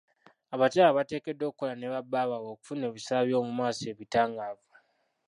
[0.53, 4.67] Abakyala bateekeddwa okukola ne ba bbaabwe okufuna ebiseere byomumaaso ebitangaavu.